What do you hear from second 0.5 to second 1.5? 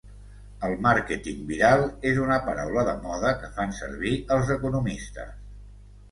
El "màrqueting